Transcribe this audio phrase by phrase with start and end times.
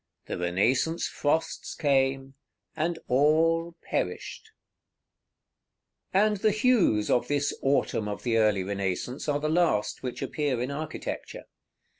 [0.25, 2.33] The Renaissance frosts came,
[2.75, 4.49] and all perished!"§
[6.19, 6.25] XXIV.
[6.25, 10.59] And the hues of this autumn of the early Renaissance are the last which appear
[10.59, 11.43] in architecture.